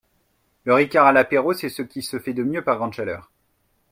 [0.63, 3.31] Le ricard à l'apéro c'est ce qui se fait de mieux par grande chaleur